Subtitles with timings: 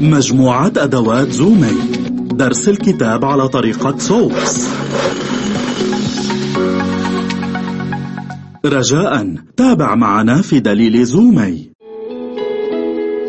[0.00, 1.74] مجموعة أدوات زومي
[2.32, 4.68] درس الكتاب على طريقة سوبس
[8.64, 9.34] رجاء.
[9.56, 11.70] تابع معنا في دليل زومي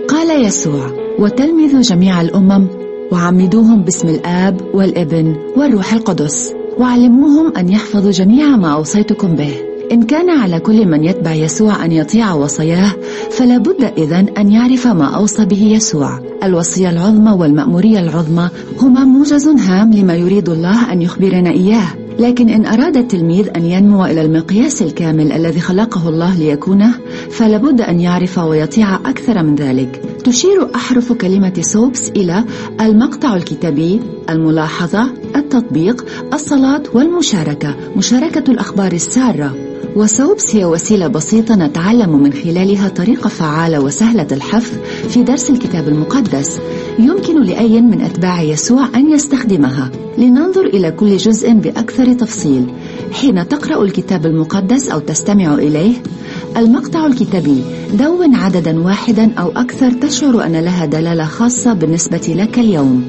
[0.08, 2.68] قال يسوع وتلمذوا جميع الأمم
[3.12, 9.54] وعمدوهم باسم الآب والابن والروح القدس وعلموهم أن يحفظوا جميع ما أوصيتكم به.
[9.92, 12.92] إن كان على كل من يتبع يسوع أن يطيع وصاياه
[13.36, 16.20] فلا بد إذن أن يعرف ما أوصى به يسوع.
[16.44, 18.50] الوصية العظمى والمأمورية العظمى
[18.80, 21.88] هما موجز هام لما يريد الله أن يخبرنا إياه.
[22.20, 26.94] لكن إن أراد التلميذ أن ينمو إلى المقياس الكامل الذي خلقه الله ليكونه
[27.30, 30.02] فلابد أن يعرف ويطيع أكثر من ذلك.
[30.24, 32.44] تشير أحرف كلمة سوبس إلى
[32.82, 39.65] المقطع الكتابي الملاحظة التطبيق الصلاة والمشاركة مشاركة الأخبار السارة.
[39.96, 44.72] وسوبس هي وسيلة بسيطة نتعلم من خلالها طريقة فعالة وسهلة الحفظ
[45.10, 46.60] في درس الكتاب المقدس
[47.00, 49.92] يمكن لأي من أتباع يسوع أن يستخدمها.
[50.18, 52.66] لننظر إلى كل جزء بأكثر تفصيل.
[53.12, 55.94] حين تقرأ الكتاب المقدس أو تستمع إليه
[56.58, 63.04] المقطع الكتابي دون عددا واحدا أو أكثر تشعر أن لها دلالة خاصة بالنسبة لك اليوم.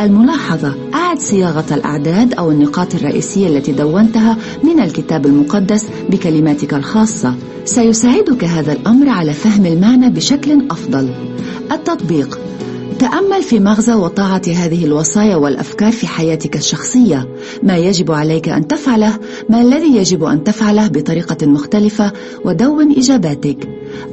[0.00, 7.34] الملاحظة أعد صياغة الأعداد أو النقاط الرئيسية التي دونتها من الكتاب المقدس بكلماتك الخاصة.
[7.64, 11.10] سيساعدك هذا الأمر على فهم المعنى بشكل أفضل.
[11.72, 12.49] التطبيق
[13.00, 17.28] تأمل في مغزى وطاعة هذه الوصايا والأفكار في حياتك الشخصية.
[17.62, 22.12] ما يجب عليك أن تفعله ما الذي يجب أن تفعله بطريقة مختلفة
[22.44, 23.68] ودون إجاباتك.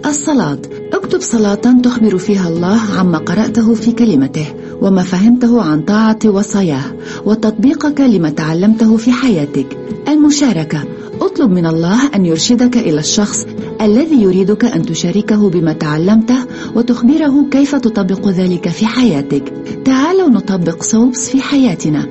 [0.06, 0.60] الصلاة.
[0.94, 4.46] اكتب صلاة تخبر فيها الله عما قرأته في كلمته
[4.82, 9.78] وما فهمته عن طاعة وصاياه وتطبيقك لما تعلمته في حياتك.
[10.08, 10.97] المشاركة.
[11.28, 13.46] أطلب من الله أن يرشدك إلى الشخص
[13.82, 16.38] الذي يريدك أن تشاركه بما تعلمته
[16.76, 19.54] وتخبره كيف تطبق ذلك في حياتك.
[19.86, 22.08] تعالوا نطبق صوبس في حياتنا.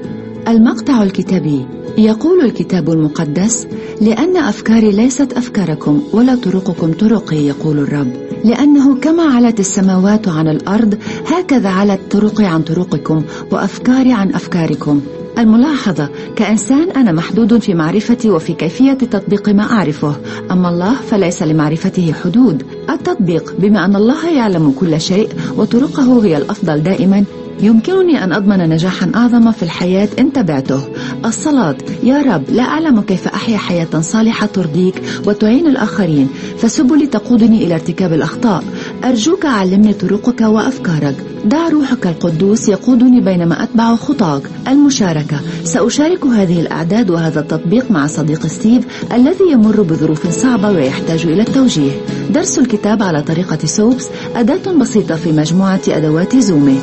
[0.49, 1.67] المقطع الكتابي.
[1.99, 3.67] يقول الكتاب المقدس
[4.01, 8.26] لأن أفكاري ليست أفكاركم ولا طرقكم طرقي يقول الرب.
[8.45, 15.01] لأنه كما علت السماوات عن الأرض هكذا علت طرقي عن طرقكم وأفكاري عن أفكاركم.
[15.39, 20.17] الملاحظة كإنسان أنا محدود في معرفتي وفي كيفية تطبيق ما أعرفه
[20.51, 22.63] أما الله فليس لمعرفته حدود.
[22.91, 27.25] التطبيق بما أن الله يعلم كل شيء وطرقه هي الأفضل دائما
[27.61, 30.81] يمكنني أن أضمن نجاحا أعظم في الحياة إن تبعته
[31.25, 36.29] الصلاة يا رب لا أعلم كيف أحيا حياة صالحة ترضيك وتعين الآخرين
[36.59, 38.65] فسبلي تقودني إلى ارتكاب الأخطاء.
[39.05, 41.15] أرجوك علمني طرقك وأفكارك.
[41.45, 44.43] دع روحك القدوس يقودني بينما أتبع خطاك.
[44.69, 51.43] المشاركة سأشارك هذه الأعداد وهذا التطبيق مع صديق ستيف الذي يمر بظروف صعبة ويحتاج إلى
[51.43, 51.93] التوجيه.
[52.31, 56.79] درس الكتاب على طريقة سوبس أداة بسيطة في مجموعة أدوات زومي.